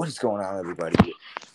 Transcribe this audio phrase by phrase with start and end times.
[0.00, 1.12] What is going on, everybody?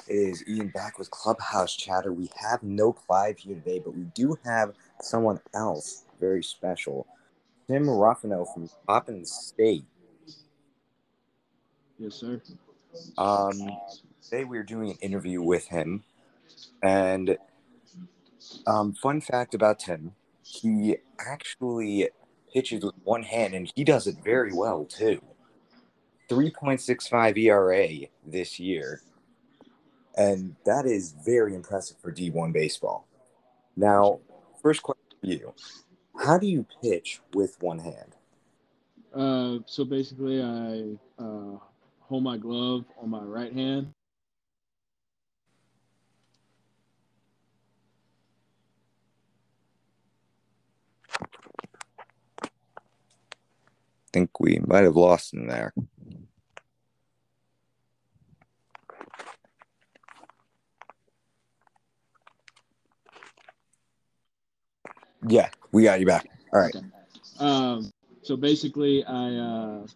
[0.08, 2.14] It is Ian back with Clubhouse Chatter.
[2.14, 7.08] We have no Clive here today, but we do have someone else very special.
[7.68, 9.86] Tim Ruffino from Coppin State.
[11.98, 12.40] Yes, sir.
[13.18, 13.80] Um,
[14.22, 16.04] today we're doing an interview with him.
[16.84, 17.40] And
[18.68, 20.12] um, fun fact about Tim,
[20.44, 22.10] he actually
[22.54, 25.20] pitches with one hand and he does it very well too.
[26.30, 29.02] 3.65 ERA this year.
[30.18, 33.08] And that is very impressive for D1 baseball.
[33.76, 34.20] Now,
[34.62, 35.54] first question for you
[36.18, 38.16] How do you pitch with one hand?
[39.14, 41.58] Uh, so basically, I uh,
[42.02, 43.94] hold my glove on my right hand.
[54.16, 55.74] think we might have lost him there.
[65.28, 66.28] Yeah, we got you back.
[66.54, 66.76] All right.
[66.76, 66.86] Okay.
[67.40, 67.92] Um,
[68.24, 69.88] so basically, I uh,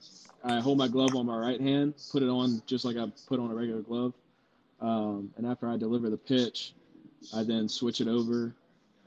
[0.43, 3.39] I hold my glove on my right hand, put it on just like I put
[3.39, 4.13] on a regular glove,
[4.79, 6.73] um, and after I deliver the pitch,
[7.33, 8.55] I then switch it over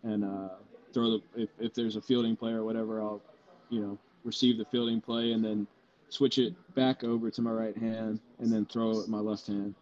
[0.04, 0.48] and uh,
[0.92, 3.22] throw the if, if there's a fielding player or whatever, I'll
[3.70, 5.66] you know receive the fielding play and then
[6.10, 9.74] switch it back over to my right hand and then throw it my left hand.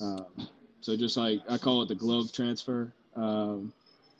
[0.00, 0.26] Um,
[0.80, 2.92] so just like I call it the glove transfer.
[3.16, 3.72] Um,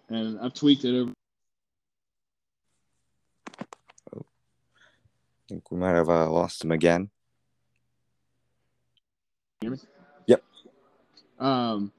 [0.09, 1.13] and I've tweaked it over.
[4.15, 4.21] Oh.
[4.21, 7.11] I think we might have uh, lost him again.
[9.61, 9.79] Hear me?
[10.27, 10.43] Yep.
[11.39, 11.93] Um,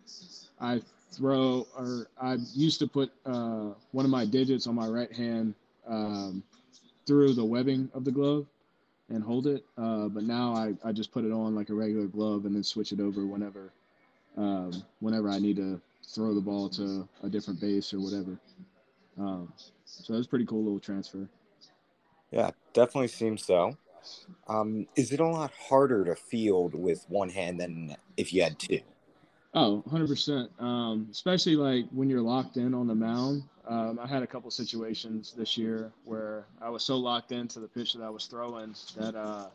[0.60, 5.12] I throw, or I used to put uh, one of my digits on my right
[5.12, 5.54] hand
[5.88, 6.44] um,
[7.06, 8.46] through the webbing of the glove
[9.10, 9.64] and hold it.
[9.78, 12.64] Uh, but now I, I just put it on like a regular glove and then
[12.64, 13.72] switch it over whenever
[14.38, 18.40] um, whenever I need to throw the ball to a different base or whatever.
[19.18, 19.52] Um,
[19.86, 21.28] so that's pretty cool little transfer.
[22.32, 23.78] Yeah, definitely seems so.
[24.48, 28.58] Um, is it a lot harder to field with one hand than if you had
[28.60, 28.80] two?
[29.54, 30.62] Oh, 100%.
[30.62, 33.44] Um, especially like when you're locked in on the mound.
[33.68, 37.68] Um, I had a couple situations this year where I was so locked into the
[37.68, 39.48] pitch that I was throwing that uh,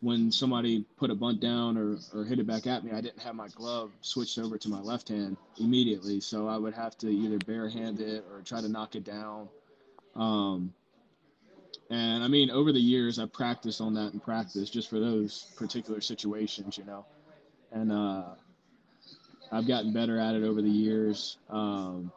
[0.00, 3.20] when somebody put a bunt down or, or hit it back at me, I didn't
[3.20, 6.20] have my glove switched over to my left hand immediately.
[6.20, 9.48] So I would have to either barehand it or try to knock it down.
[10.16, 10.72] Um,
[11.90, 15.46] and I mean, over the years, I practiced on that in practice just for those
[15.56, 17.04] particular situations, you know.
[17.72, 18.24] And uh,
[19.52, 21.36] I've gotten better at it over the years.
[21.50, 22.10] Um,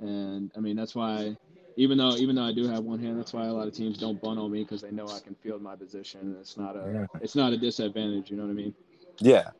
[0.00, 1.36] and I mean, that's why
[1.78, 3.98] even though even though I do have one hand, that's why a lot of teams
[3.98, 6.36] don't bunt on me because they know I can field my position.
[6.40, 8.32] It's not a it's not a disadvantage.
[8.32, 8.74] You know what I mean?
[9.20, 9.50] Yeah.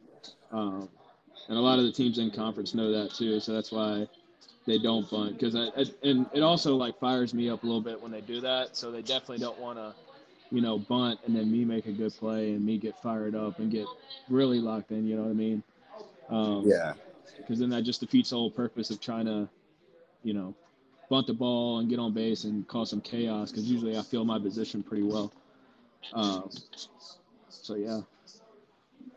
[0.50, 0.88] Um,
[1.48, 4.08] and a lot of the teams in conference know that too, so that's why
[4.66, 7.80] they don't bunt because I, I, and it also like fires me up a little
[7.80, 8.76] bit when they do that.
[8.76, 9.94] So they definitely don't want to,
[10.50, 13.60] you know, bunt and then me make a good play and me get fired up
[13.60, 13.86] and get
[14.28, 15.06] really locked in.
[15.06, 15.62] You know what I mean?
[16.28, 16.94] Um, yeah.
[17.36, 19.48] Because then that just defeats the whole purpose of trying to,
[20.24, 20.52] you know,
[21.08, 24.24] bunt the ball and get on base and cause some chaos because usually I feel
[24.24, 25.32] my position pretty well.
[26.12, 26.50] Um,
[27.48, 28.00] so yeah.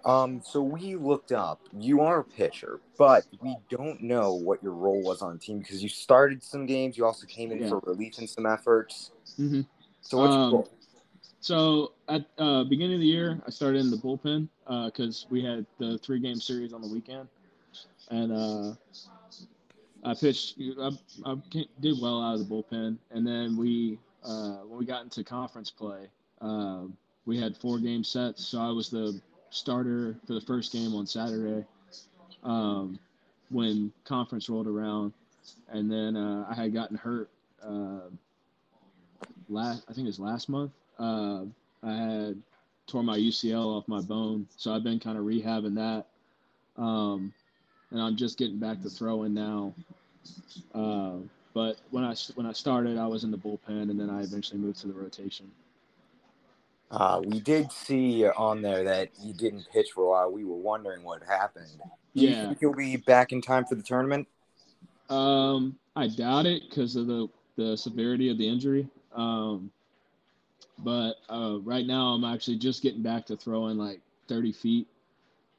[0.04, 1.62] Um, so we looked up.
[1.78, 5.60] You are a pitcher, but we don't know what your role was on the team
[5.60, 6.98] because you started some games.
[6.98, 7.70] You also came in yeah.
[7.70, 9.12] for relief in some efforts.
[9.40, 9.62] Mm-hmm.
[10.02, 10.70] So what's um, your role?
[11.42, 14.48] So at uh, beginning of the year, I started in the bullpen
[14.86, 17.28] because uh, we had the three game series on the weekend,
[18.10, 18.74] and uh,
[20.04, 20.56] I pitched.
[20.80, 20.92] I,
[21.26, 21.36] I
[21.80, 25.70] did well out of the bullpen, and then we uh, when we got into conference
[25.70, 26.08] play,
[26.42, 26.84] uh,
[27.26, 28.46] we had four game sets.
[28.46, 29.20] So I was the
[29.52, 31.66] starter for the first game on Saturday
[32.44, 33.00] um,
[33.50, 35.14] when conference rolled around,
[35.70, 37.30] and then uh, I had gotten hurt
[37.64, 38.10] uh,
[39.50, 39.84] last.
[39.90, 40.72] I think it was last month.
[40.98, 41.44] Uh,
[41.84, 42.42] I had
[42.88, 46.06] tore my UCL off my bone, so I've been kind of rehabbing that.
[46.82, 47.34] Um,
[47.92, 49.74] and I'm just getting back to throwing now.
[50.74, 51.18] Uh,
[51.54, 54.60] but when I when I started, I was in the bullpen, and then I eventually
[54.60, 55.52] moved to the rotation.
[56.90, 60.32] Uh, we did see on there that you didn't pitch for a while.
[60.32, 61.68] We were wondering what happened.
[62.16, 62.30] Do yeah.
[62.30, 64.28] you think you'll be back in time for the tournament?
[65.10, 68.88] Um, I doubt it because of the the severity of the injury.
[69.14, 69.72] Um,
[70.80, 74.88] but uh, right now, I'm actually just getting back to throwing like 30 feet.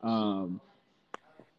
[0.02, 0.60] Um,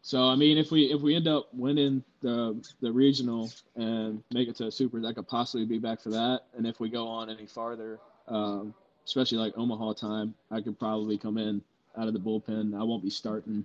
[0.04, 4.48] so I mean, if we if we end up winning the the regional and make
[4.48, 6.42] it to a super, I could possibly be back for that.
[6.54, 7.98] And if we go on any farther,
[8.28, 8.74] um,
[9.06, 11.62] especially like Omaha time, I could probably come in
[11.96, 12.78] out of the bullpen.
[12.78, 13.64] I won't be starting,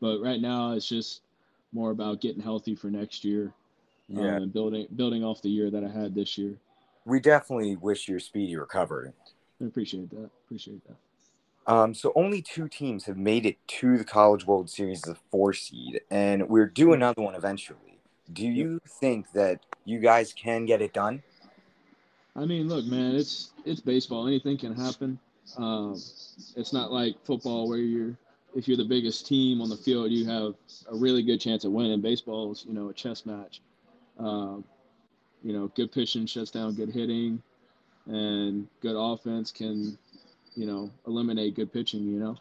[0.00, 1.20] but right now it's just
[1.74, 3.52] more about getting healthy for next year.
[4.08, 4.20] Yeah.
[4.20, 6.54] Um, and building building off the year that I had this year.
[7.04, 9.12] We definitely wish you a speedy recovery.
[9.60, 10.30] I appreciate that.
[10.46, 10.96] Appreciate that.
[11.66, 15.16] Um, so only two teams have made it to the College World Series as a
[15.30, 18.00] four seed, and we're due another one eventually.
[18.32, 21.22] Do you think that you guys can get it done?
[22.34, 24.26] I mean, look, man, it's it's baseball.
[24.26, 25.18] Anything can happen.
[25.56, 25.92] Um,
[26.56, 28.16] it's not like football where you're
[28.54, 30.54] if you're the biggest team on the field, you have
[30.90, 32.00] a really good chance of winning.
[32.00, 33.60] Baseball is, you know, a chess match.
[34.18, 34.64] Um,
[35.42, 37.42] you know, good pitching shuts down good hitting,
[38.06, 39.98] and good offense can,
[40.56, 42.04] you know, eliminate good pitching.
[42.04, 42.36] You know,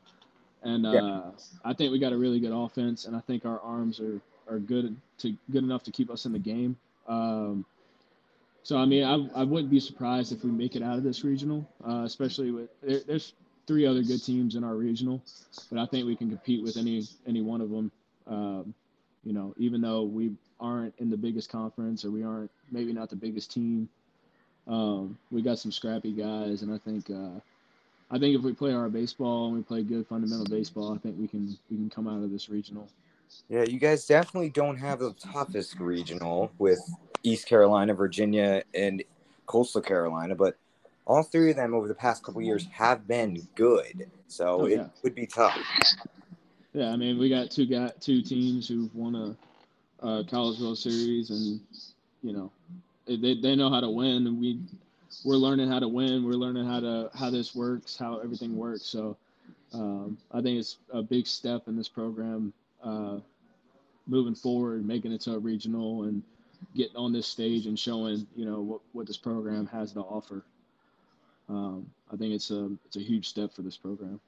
[0.64, 1.32] and uh, Yeah.
[1.64, 4.60] I think we got a really good offense, and I think our arms are are
[4.60, 6.78] good to good enough to keep us in the game.
[7.08, 7.66] Um,
[8.64, 11.24] so I mean, I, I wouldn't be surprised if we make it out of this
[11.24, 13.34] regional, uh, especially with there, there's
[13.68, 15.22] three other good teams in our regional,
[15.72, 17.92] but I think we can compete with any any one of them.
[18.28, 18.74] Um,
[19.24, 23.10] you know, even though we aren't in the biggest conference or we aren't maybe not
[23.10, 23.88] the biggest team,
[24.68, 27.40] um, we got some scrappy guys, and I think uh,
[28.12, 31.16] I think if we play our baseball and we play good fundamental baseball, I think
[31.18, 32.90] we can we can come out of this regional.
[33.48, 36.80] Yeah, you guys definitely don't have the toughest regional with
[37.24, 39.02] East Carolina, Virginia, and
[39.46, 40.58] Coastal Carolina, but
[41.06, 44.10] all three of them over the past couple years have been good.
[44.28, 44.88] So Oh, it yeah.
[45.04, 45.58] would be tough.
[46.74, 50.78] Yeah, I mean, we got two got two teams who've won a, a College World
[50.78, 51.62] Series, and
[52.24, 52.52] you know,
[53.08, 54.60] they they know how to win, and we
[55.24, 56.26] we're learning how to win.
[56.26, 58.86] We're learning how to how this works, how everything works.
[58.86, 59.18] So
[59.74, 62.54] um, I think it's a big step in this program
[62.84, 63.18] uh,
[64.08, 66.24] moving forward, making it to a regional and
[66.76, 70.44] getting on this stage and showing you know what, what this program has to offer.
[71.50, 74.20] Um, I think it's a it's a huge step for this program.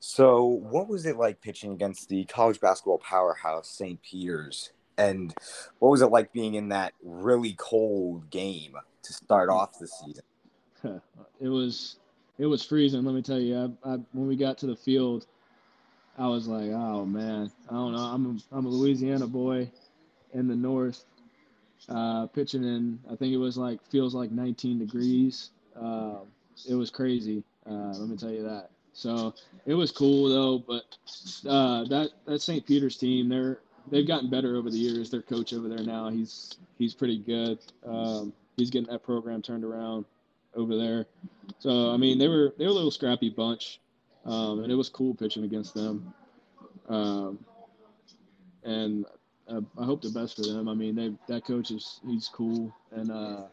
[0.00, 4.00] So, what was it like pitching against the college basketball powerhouse St.
[4.00, 4.70] Peter's?
[4.96, 5.34] And
[5.78, 8.76] what was it like being in that really cold game
[9.08, 10.22] to start off the season?
[11.40, 11.96] it was
[12.38, 13.04] it was freezing.
[13.04, 15.26] Let me tell you, I, I, when we got to the field,
[16.16, 17.98] I was like, oh man, I don't know.
[17.98, 19.70] I'm a, I'm a Louisiana boy
[20.34, 21.04] in the north,
[21.88, 23.00] uh, pitching in.
[23.10, 25.50] I think it was like feels like 19 degrees.
[25.80, 26.18] Uh,
[26.68, 27.42] it was crazy.
[27.68, 28.70] Uh, let me tell you that.
[28.92, 29.34] So
[29.66, 30.58] it was cool though.
[30.58, 30.96] But
[31.48, 32.64] uh, that that St.
[32.66, 35.10] Peter's team, they're they've gotten better over the years.
[35.10, 37.58] Their coach over there now, he's he's pretty good.
[37.86, 40.04] Um, he's getting that program turned around
[40.54, 41.06] over there.
[41.58, 43.80] So I mean, they were they were a little scrappy bunch,
[44.26, 46.12] um, and it was cool pitching against them.
[46.88, 47.38] Um,
[48.64, 49.06] and
[49.48, 50.68] uh, I hope the best for them.
[50.68, 53.44] I mean, they that coach is he's cool, and uh,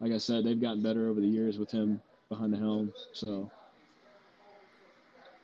[0.00, 2.92] like I said, they've gotten better over the years with him behind the helm.
[3.12, 3.50] So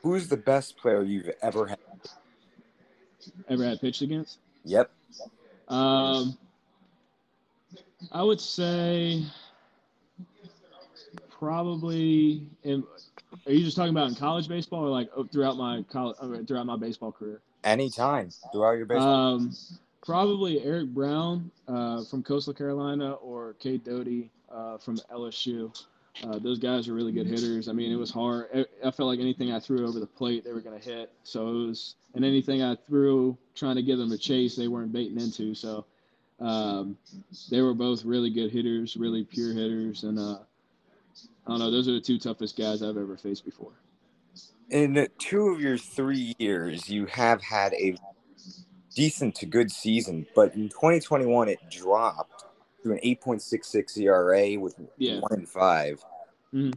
[0.02, 1.78] Who's the best player you've ever had?
[3.48, 4.38] ever had pitched against?
[4.64, 4.90] Yep.
[5.68, 6.38] Um,
[8.12, 9.24] I would say
[11.38, 12.46] probably.
[12.62, 12.84] In,
[13.46, 16.16] are you just talking about in college baseball or like throughout my college,
[16.46, 17.40] throughout my baseball career?
[17.64, 19.36] Anytime throughout your baseball.
[19.36, 19.56] Um,
[20.04, 25.76] probably Eric Brown uh, from Coastal Carolina or Cade Doughty uh, from LSU.
[26.24, 27.68] Uh, those guys are really good hitters.
[27.68, 28.46] I mean, it was hard.
[28.54, 31.12] I, I felt like anything I threw over the plate, they were going to hit.
[31.24, 34.92] So it was, and anything I threw trying to give them a chase, they weren't
[34.92, 35.54] baiting into.
[35.54, 35.84] So
[36.40, 36.96] um,
[37.50, 40.04] they were both really good hitters, really pure hitters.
[40.04, 40.38] And uh,
[41.46, 43.72] I don't know, those are the two toughest guys I've ever faced before.
[44.70, 47.96] In two of your three years, you have had a
[48.94, 52.44] decent to good season, but in 2021, it dropped
[52.82, 55.20] to an 8.66 ERA with Yeah.
[55.20, 56.04] one and 5
[56.52, 56.74] Mhm.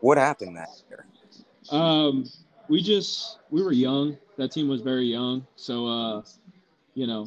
[0.00, 1.06] What happened that year?
[1.70, 2.30] Um,
[2.68, 4.16] we just we were young.
[4.36, 6.22] That team was very young, so uh,
[6.94, 7.26] you know,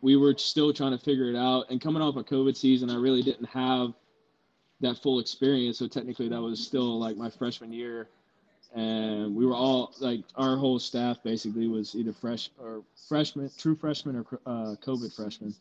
[0.00, 1.66] we were still trying to figure it out.
[1.70, 3.94] And coming off a COVID season, I really didn't have
[4.80, 5.78] that full experience.
[5.78, 8.08] So technically, that was still like my freshman year,
[8.74, 13.74] and we were all like our whole staff basically was either fresh or freshman, true
[13.74, 15.54] freshman, or uh, COVID freshman.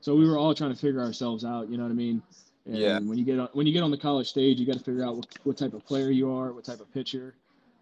[0.00, 1.68] So we were all trying to figure ourselves out.
[1.68, 2.22] You know what I mean?
[2.66, 2.98] And Yeah.
[2.98, 5.04] when you get on when you get on the college stage, you got to figure
[5.04, 7.34] out what, what type of player you are, what type of pitcher.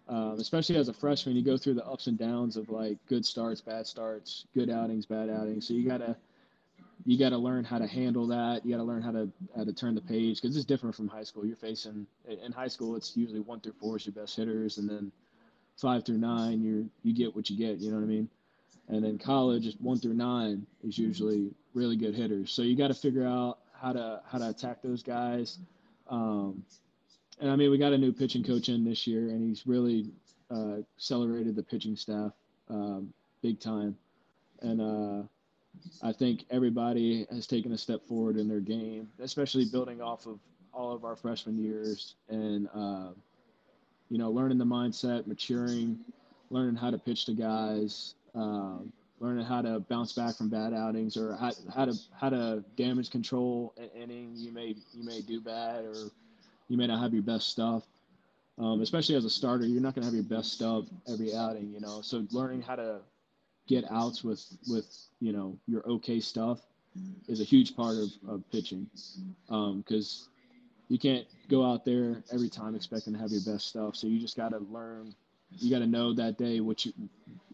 [0.09, 3.23] Um, especially as a freshman, you go through the ups and downs of like good
[3.23, 5.67] starts, bad starts, good outings, bad outings.
[5.67, 6.17] So you gotta
[7.05, 8.65] you gotta learn how to handle that.
[8.65, 11.23] You gotta learn how to how to turn the page because it's different from high
[11.23, 11.45] school.
[11.45, 14.89] You're facing in high school, it's usually one through four is your best hitters, and
[14.89, 15.11] then
[15.77, 17.77] five through nine, you you get what you get.
[17.77, 18.29] You know what I mean?
[18.87, 22.51] And then college, one through nine is usually really good hitters.
[22.51, 25.59] So you got to figure out how to how to attack those guys.
[26.09, 26.63] Um,
[27.39, 30.11] and I mean, we got a new pitching coach in this year, and he's really
[30.51, 32.31] uh, accelerated the pitching staff
[32.69, 33.97] um, big time,
[34.61, 35.23] and uh,
[36.05, 40.39] I think everybody has taken a step forward in their game, especially building off of
[40.73, 43.09] all of our freshman years and uh,
[44.09, 45.99] you know learning the mindset, maturing,
[46.49, 48.15] learning how to pitch to guys.
[48.35, 52.63] Um, learning how to bounce back from bad outings or how, how to how to
[52.77, 56.09] damage control an inning you may you may do bad or
[56.69, 57.83] you may not have your best stuff.
[58.57, 61.71] Um, especially as a starter you're not going to have your best stuff every outing
[61.71, 62.01] you know?
[62.01, 62.99] So learning how to
[63.67, 64.85] get outs with with
[65.19, 66.59] you know your okay stuff
[67.27, 68.89] is a huge part of, of pitching.
[69.47, 70.33] Because um,
[70.89, 73.95] you can't go out there every time expecting to have your best stuff.
[73.95, 75.13] So you just got to learn
[75.57, 76.93] you got to know that day what you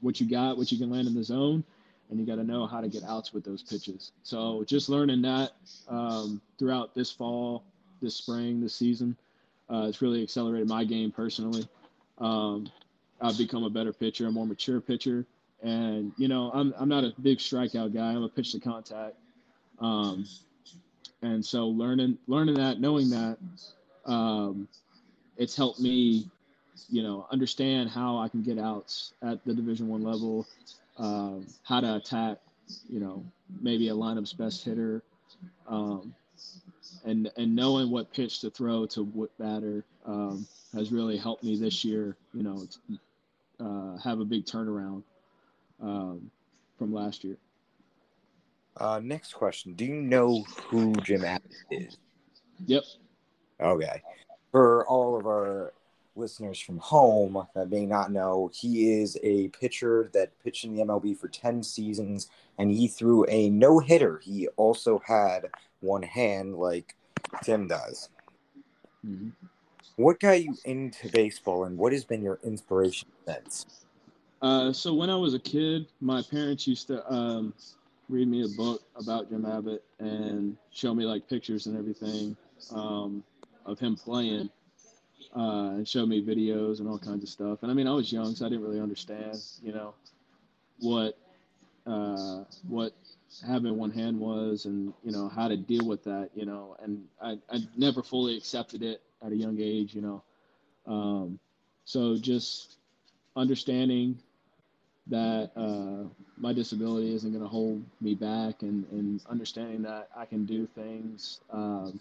[0.01, 1.63] what you got, what you can land in the zone,
[2.09, 4.11] and you got to know how to get outs with those pitches.
[4.23, 5.51] So just learning that
[5.87, 7.63] um, throughout this fall,
[8.05, 9.17] this spring, this season,
[9.69, 11.67] uh, it's really accelerated my game personally.
[12.19, 12.67] Um,
[13.19, 15.25] I've become a better pitcher, a more mature pitcher,
[15.63, 18.11] and you know I'm I'm not a big strikeout guy.
[18.11, 19.15] I'm a pitch to contact,
[19.79, 20.25] um,
[21.21, 23.37] and so learning learning that, knowing that,
[24.05, 24.67] um,
[25.37, 26.29] it's helped me
[26.89, 30.45] you know, understand how I can get outs at the Division One level,
[30.97, 32.37] uh, how to attack,
[32.89, 33.23] you know,
[33.61, 35.03] maybe a lineup's best hitter,
[35.67, 36.13] um,
[37.05, 41.57] and and knowing what pitch to throw to what batter um, has really helped me
[41.57, 42.17] this year.
[42.33, 42.67] You know,
[43.59, 45.03] uh, have a big turnaround
[45.81, 46.29] um,
[46.77, 47.37] from last year.
[48.77, 51.97] Uh, next question: Do you know who Jim Abbott is?
[52.65, 52.83] Yep.
[53.61, 54.01] Okay.
[54.51, 55.73] For all of our
[56.15, 60.83] listeners from home that may not know, he is a pitcher that pitched in the
[60.83, 64.19] MLB for 10 seasons and he threw a no hitter.
[64.23, 65.49] He also had
[65.81, 66.95] one hand like
[67.43, 68.09] Tim does.
[69.05, 69.29] Mm-hmm.
[69.97, 73.65] What got you into baseball and what has been your inspiration since?
[74.41, 77.53] Uh, so, when I was a kid, my parents used to um,
[78.09, 82.35] read me a book about Jim Abbott and show me like pictures and everything
[82.71, 83.23] um,
[83.65, 84.49] of him playing
[85.35, 87.63] uh, and show me videos and all kinds of stuff.
[87.63, 89.93] And I mean, I was young, so I didn't really understand, you know,
[90.79, 91.17] what
[91.85, 92.93] uh, what
[93.41, 96.75] having one hand was, and you know how to deal with that, you know.
[96.81, 100.23] And I, I never fully accepted it at a young age, you know.
[100.87, 101.39] Um,
[101.85, 102.77] so just
[103.35, 104.17] understanding
[105.07, 110.25] that uh, my disability isn't going to hold me back, and, and understanding that I
[110.25, 111.99] can do things um,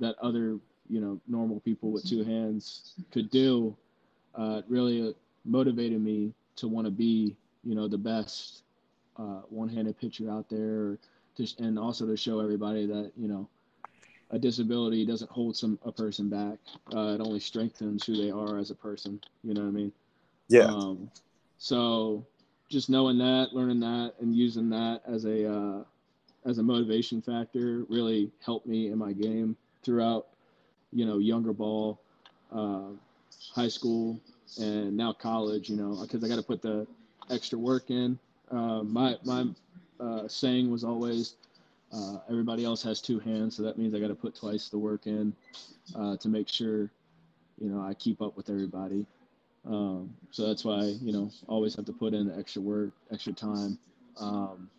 [0.00, 0.58] that other
[0.88, 3.76] you know normal people with two hands could do
[4.34, 8.62] uh, really motivated me to want to be you know the best
[9.18, 10.98] uh, one-handed pitcher out there
[11.36, 13.48] to, and also to show everybody that you know
[14.30, 16.58] a disability doesn't hold some a person back
[16.94, 19.92] uh, it only strengthens who they are as a person you know what i mean
[20.48, 21.10] yeah um,
[21.58, 22.24] so
[22.68, 25.82] just knowing that learning that and using that as a uh,
[26.44, 30.26] as a motivation factor really helped me in my game throughout
[30.92, 32.00] you know, younger ball,
[32.52, 32.88] uh,
[33.54, 34.18] high school,
[34.60, 35.68] and now college.
[35.68, 36.86] You know, because I got to put the
[37.30, 38.18] extra work in.
[38.50, 39.46] Uh, my my
[40.00, 41.36] uh, saying was always,
[41.92, 44.78] uh, everybody else has two hands, so that means I got to put twice the
[44.78, 45.32] work in
[45.94, 46.90] uh, to make sure,
[47.60, 49.06] you know, I keep up with everybody.
[49.66, 53.32] Um, so that's why you know always have to put in the extra work, extra
[53.32, 53.78] time
[54.18, 54.70] um,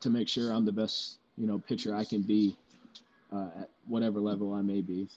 [0.00, 2.56] to make sure I'm the best you know pitcher I can be
[3.32, 5.08] uh, at whatever level I may be.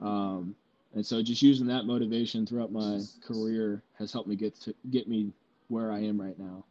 [0.00, 0.56] Um,
[0.94, 5.08] and so just using that motivation throughout my career has helped me get to get
[5.08, 5.32] me
[5.68, 6.64] where I am right now.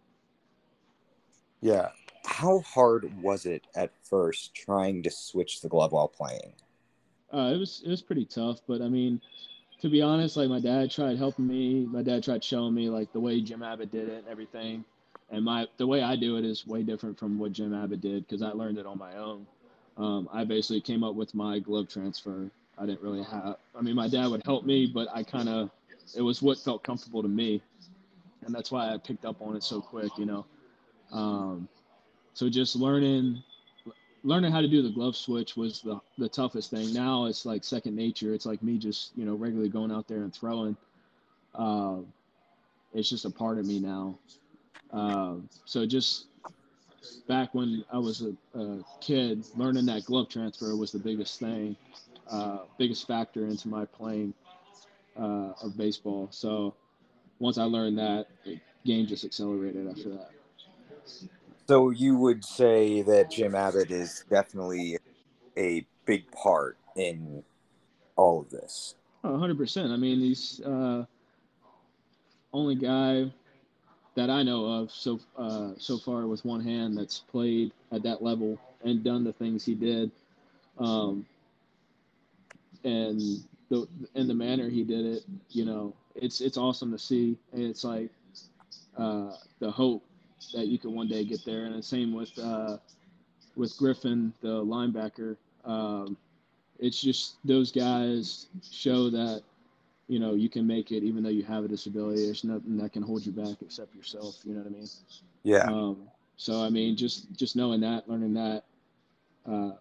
[1.61, 1.89] Yeah.
[2.25, 6.53] How hard was it at first trying to switch the glove while playing?
[7.33, 9.21] Uh, it was it was pretty tough, but I mean,
[9.81, 11.85] to be honest, like my dad tried helping me.
[11.85, 14.83] My dad tried showing me like the way Jim Abbott did it and everything.
[15.29, 18.27] And my the way I do it is way different from what Jim Abbott did
[18.27, 19.47] because I learned it on my own
[19.97, 22.49] um, I basically came up with my glove transfer.
[22.77, 25.69] I didn't really have, I mean, my dad would help me, but I kind of,
[26.15, 27.61] it was what felt comfortable to me.
[28.43, 30.45] And that's why I picked up on it so quick, you know.
[31.11, 31.67] Um,
[32.33, 33.43] so just learning,
[34.23, 36.93] learning how to do the glove switch was the, the toughest thing.
[36.93, 38.33] Now it's like second nature.
[38.33, 40.75] It's like me just, you know, regularly going out there and throwing.
[41.53, 41.97] Uh,
[42.93, 44.17] it's just a part of me now.
[44.91, 46.27] Uh, so just
[47.27, 51.75] back when I was a, a, kid, learning that glove transfer was the biggest thing,
[52.29, 54.33] uh, biggest factor into my playing
[55.17, 56.27] uh, of baseball.
[56.31, 56.75] So
[57.39, 60.29] once I learned that, the game just accelerated after that.
[61.67, 64.97] So you would say that Jim Abbott is definitely
[65.57, 67.43] a big part in
[68.15, 68.95] all of this.
[69.23, 69.91] hundred percent.
[69.91, 71.05] I mean, he's uh,
[72.53, 73.31] only guy
[74.15, 78.21] that I know of so uh, so far with one hand that's played at that
[78.21, 80.11] level and done the things he did,
[80.79, 81.25] um,
[82.83, 83.21] and
[83.69, 85.23] the in the manner he did it.
[85.49, 88.09] You know, it's it's awesome to see, and it's like
[88.97, 90.03] uh, the hope
[90.53, 91.65] that you can one day get there.
[91.65, 92.77] And the same with uh,
[93.55, 95.37] with Griffin, the linebacker.
[95.65, 96.17] Um,
[96.79, 99.43] it's just those guys show that
[100.07, 102.25] you know you can make it even though you have a disability.
[102.25, 104.39] There's nothing that can hold you back except yourself.
[104.43, 104.89] You know what I mean?
[105.43, 105.65] Yeah.
[105.65, 106.07] Um,
[106.37, 108.63] so I mean, just just knowing that, learning that,
[109.45, 109.71] uh,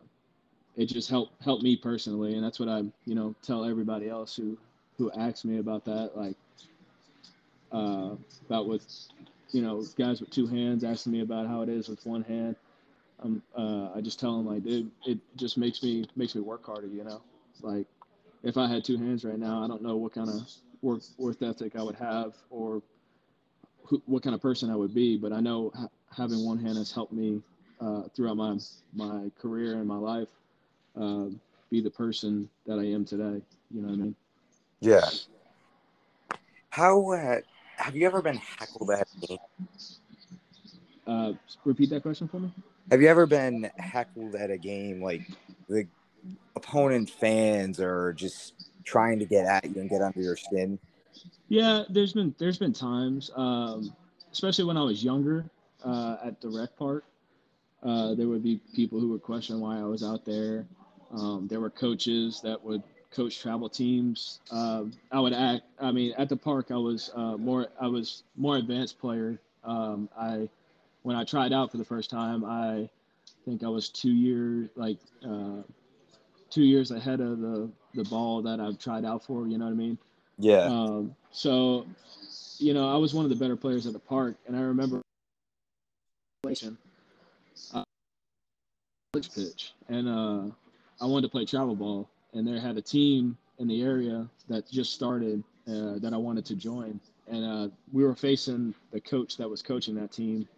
[0.77, 4.37] it just helped helped me personally, and that's what I you know tell everybody else
[4.37, 4.59] who
[4.99, 6.37] who asks me about that, like
[7.73, 8.11] uh,
[8.47, 8.87] about with
[9.53, 12.57] you know guys with two hands asking me about how it is with one hand.
[13.57, 16.87] Uh, I just tell them like, dude, it just makes me makes me work harder,
[16.89, 17.21] you know.
[17.63, 17.87] Like,
[18.43, 20.43] if I had two hands right now, I don't know what kind of
[20.83, 22.83] work work ethic I would have or
[23.85, 26.79] who, what kind of person I would be, but I know ha- having one hand
[26.79, 27.43] has helped me
[27.81, 28.57] uh, throughout my
[28.95, 30.29] my career and my life
[31.01, 31.27] uh,
[31.71, 33.43] be the person that I am today.
[33.71, 34.15] You know what I mean?
[34.81, 35.11] Yeah.
[36.71, 37.41] How uh,
[37.81, 39.39] have you ever been heckled at a game?
[41.07, 41.33] Uh,
[41.65, 42.53] repeat that question for me.
[42.91, 45.23] Have you ever been heckled at a game like
[45.69, 45.87] the
[46.57, 50.79] opponent fans are just trying to get at you and get under your skin?
[51.49, 53.93] Yeah, there's been there's been times, um,
[54.33, 55.47] especially when I was younger
[55.85, 57.05] uh, at the rec park.
[57.83, 60.67] Uh, there would be people who would question why I was out there.
[61.13, 64.41] Um, there were coaches that would coach travel teams.
[64.51, 65.63] Um, I would act.
[65.81, 67.69] I mean, at the park, I was uh, more.
[67.81, 69.39] I was more advanced player.
[69.65, 70.49] Um, I
[71.03, 72.89] when I tried out for the first time, I
[73.45, 75.63] think I was two years like uh,
[76.51, 79.47] two years ahead of the the ball that I've tried out for.
[79.47, 79.99] You know what I mean?
[80.39, 80.65] Yeah.
[80.65, 81.87] Um, so,
[82.59, 85.03] you know, I was one of the better players at the park, and I remember
[87.75, 87.85] uh,
[89.13, 90.53] pitch, and uh,
[91.01, 94.71] I wanted to play travel ball, and they had a team in the area that
[94.71, 99.37] just started uh, that I wanted to join, and uh, we were facing the coach
[99.37, 100.49] that was coaching that team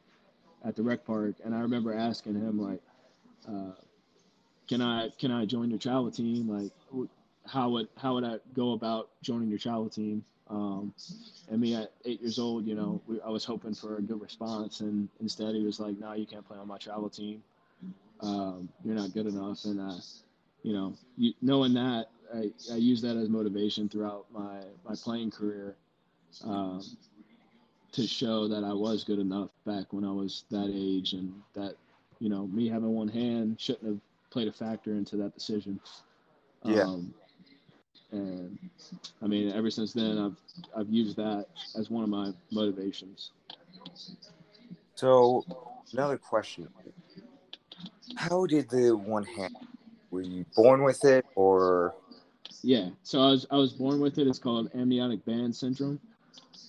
[0.64, 2.80] at the rec park, and I remember asking him like,
[3.48, 3.72] uh,
[4.68, 6.48] "Can I can I join your travel team?
[6.48, 6.72] Like,
[7.46, 10.92] how would how would I go about joining your travel team?" Um,
[11.50, 14.20] and me at eight years old, you know, we, I was hoping for a good
[14.20, 17.42] response, and instead he was like, "No, you can't play on my travel team.
[18.20, 19.80] Um, you're not good enough." And
[20.62, 25.30] you know, you, knowing that, I, I use that as motivation throughout my my playing
[25.30, 25.76] career
[26.44, 26.82] um,
[27.92, 31.76] to show that I was good enough back when I was that age, and that
[32.20, 35.78] you know, me having one hand shouldn't have played a factor into that decision.
[36.64, 36.82] Yeah.
[36.84, 37.12] Um,
[38.12, 38.58] and
[39.22, 40.36] I mean, ever since then, I've
[40.78, 41.46] I've used that
[41.76, 43.32] as one of my motivations.
[44.94, 45.44] So,
[45.92, 46.68] another question:
[48.16, 49.56] How did the one hand?
[50.12, 51.94] Were you born with it, or
[52.62, 54.26] Yeah, so I was I was born with it.
[54.28, 55.98] It's called amniotic band syndrome.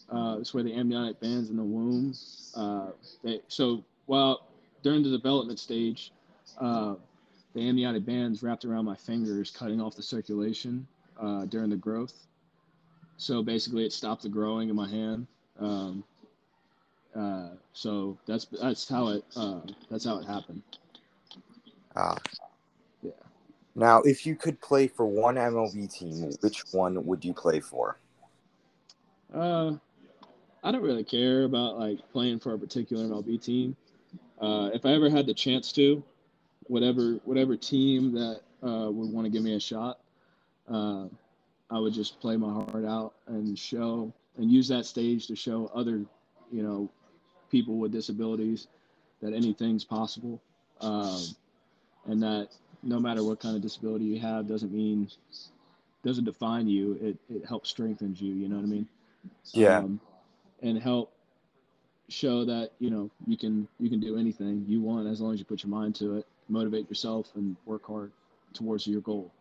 [0.09, 2.13] Uh, it's where the amniotic bands in the womb.
[2.55, 2.91] Uh,
[3.23, 4.47] they, so while
[4.81, 6.13] during the development stage,
[6.59, 6.95] uh,
[7.53, 10.87] the amniotic bands wrapped around my fingers, cutting off the circulation
[11.19, 12.13] uh, during the growth.
[13.17, 15.27] So basically, it stopped the growing in my hand.
[15.59, 16.03] Um,
[17.13, 19.59] uh, so that's that's how it uh,
[19.91, 20.63] that's how it happened.
[21.95, 22.17] ah?
[23.75, 27.97] Now, if you could play for one MLB team, which one would you play for?
[29.33, 29.73] Uh,
[30.63, 33.75] I don't really care about like playing for a particular MLB team.
[34.39, 36.03] Uh, if I ever had the chance to,
[36.67, 39.99] whatever whatever team that uh, would want to give me a shot,
[40.71, 41.05] uh,
[41.71, 45.71] I would just play my heart out and show and use that stage to show
[45.73, 46.05] other,
[46.51, 46.89] you know,
[47.49, 48.67] people with disabilities
[49.21, 50.41] that anything's possible,
[50.81, 51.21] um,
[52.05, 52.49] and that
[52.83, 55.09] no matter what kind of disability you have doesn't mean
[56.03, 56.93] doesn't define you.
[57.01, 58.33] It it helps strengthens you.
[58.33, 58.87] You know what I mean?
[59.53, 59.79] Yeah.
[59.79, 59.99] um,
[60.61, 61.13] and help
[62.09, 65.39] show that you know you can you can do anything you want as long as
[65.39, 68.11] you put your mind to it motivate yourself and work hard
[68.53, 69.31] towards your goal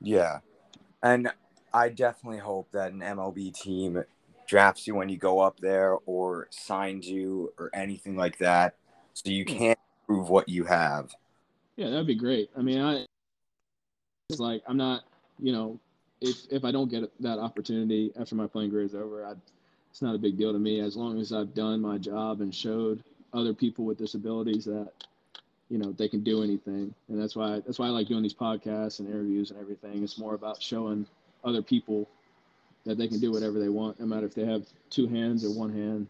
[0.00, 0.40] Yeah.
[1.02, 1.30] And
[1.72, 4.02] I definitely hope that an MLB team
[4.48, 8.76] drafts you when you go up there or signs you or anything like that
[9.14, 9.58] so you Yeah.
[9.58, 11.10] can prove what you have.
[11.76, 12.50] Yeah that'd be great.
[12.56, 13.04] I mean i
[14.28, 15.04] it's like i'm not
[15.38, 15.78] you know
[16.20, 19.34] if if i don't get that opportunity after my playing career is over I,
[19.90, 20.80] it's not a big deal to me.
[20.80, 24.90] As long as i've done my job and showed other people with disabilities that
[25.68, 26.94] you know they can do anything.
[27.08, 30.02] And that's why that's why i like doing these podcasts and interviews and everything.
[30.02, 31.06] It's more about showing
[31.44, 32.08] other people
[32.84, 35.50] that they can do whatever they want, no matter if they have two hands or
[35.50, 36.06] one hand.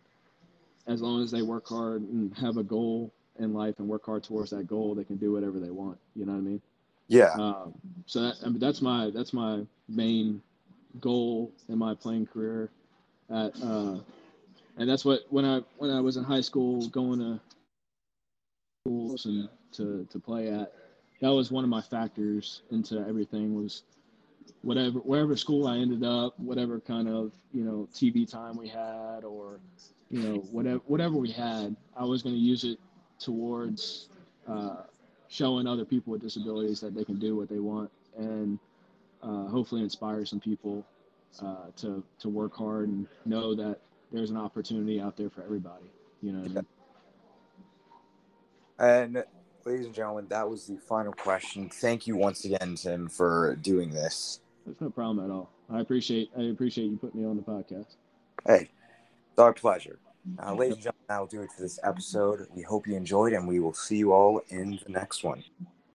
[0.86, 4.24] As long as they work hard and have a goal in life and work hard
[4.24, 5.98] towards that goal, they can do whatever they want.
[6.14, 6.62] You know what I mean?
[7.08, 7.32] Yeah.
[7.32, 7.74] Um,
[8.06, 10.42] so that, I mean, that's my that's my main
[11.00, 12.70] goal in my playing career.
[13.30, 13.98] At uh,
[14.76, 17.40] and that's what when I when I was in high school going to
[18.84, 20.72] schools and to to play at,
[21.20, 23.82] that was one of my factors into everything was
[24.62, 29.24] whatever wherever school I ended up, whatever kind of you know TV time we had
[29.24, 29.60] or
[30.10, 32.78] you know whatever whatever we had, I was going to use it
[33.18, 34.08] towards
[34.48, 34.82] uh,
[35.28, 38.58] showing other people with disabilities that they can do what they want and
[39.22, 40.84] uh, hopefully inspire some people
[41.42, 43.78] uh, to to work hard and know that
[44.12, 45.90] there's an opportunity out there for everybody.
[46.22, 46.44] You know.
[46.44, 46.66] I mean?
[48.78, 49.24] And
[49.64, 51.68] ladies and gentlemen, that was the final question.
[51.68, 54.40] Thank you once again, Tim, for doing this.
[54.64, 55.50] There's no problem at all.
[55.70, 57.96] I appreciate I appreciate you putting me on the podcast.
[58.46, 58.70] Hey,
[59.30, 59.98] it's our pleasure.
[60.42, 62.46] Uh, ladies and gentlemen, that'll do it for this episode.
[62.54, 65.42] We hope you enjoyed, and we will see you all in the next one.